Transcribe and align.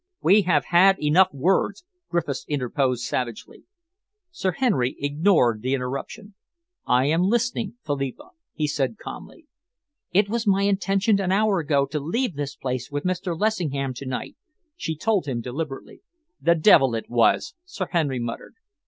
"We 0.23 0.41
have 0.49 0.65
had 0.65 0.97
enough 0.97 1.31
words," 1.31 1.85
Griffiths 2.09 2.43
interposed 2.47 3.03
savagely. 3.03 3.65
Sir 4.31 4.53
Henry 4.53 4.95
ignored 4.97 5.61
the 5.61 5.75
interruption. 5.75 6.33
"I 6.87 7.05
am 7.05 7.21
listening, 7.21 7.75
Philippa," 7.85 8.29
he 8.51 8.65
said 8.65 8.97
calmly. 8.97 9.45
"It 10.11 10.27
was 10.27 10.47
my 10.47 10.63
intention 10.63 11.21
an 11.21 11.31
hour 11.31 11.59
ago 11.59 11.85
to 11.85 11.99
leave 11.99 12.35
this 12.35 12.55
place 12.55 12.89
with 12.89 13.03
Mr. 13.03 13.39
Lessingham 13.39 13.93
to 13.93 14.07
night," 14.07 14.35
she 14.75 14.95
told 14.97 15.27
him 15.27 15.39
deliberately. 15.39 16.01
"The 16.41 16.55
devil 16.55 16.95
it 16.95 17.07
was!" 17.07 17.53
Sir 17.63 17.85
Henry 17.91 18.17
muttered. 18.17 18.55